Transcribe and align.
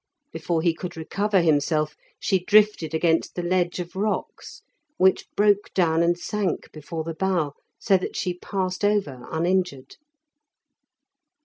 Before 0.31 0.63
he 0.63 0.73
could 0.73 0.97
recover 0.97 1.41
himself, 1.41 1.95
she 2.19 2.43
drifted 2.43 2.95
against 2.95 3.35
the 3.35 3.43
ledge 3.43 3.77
of 3.77 3.95
rocks, 3.95 4.63
which 4.97 5.29
broke 5.35 5.71
down 5.75 6.01
and 6.01 6.17
sank 6.17 6.71
before 6.71 7.03
the 7.03 7.13
bow, 7.13 7.53
so 7.77 7.97
that 7.97 8.15
she 8.15 8.33
passed 8.39 8.83
over 8.83 9.27
uninjured. 9.29 9.97